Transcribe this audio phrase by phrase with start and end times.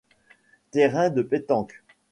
[0.71, 1.83] Terrain de pétanque.